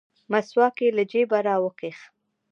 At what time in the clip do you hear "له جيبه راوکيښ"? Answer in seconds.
0.97-1.99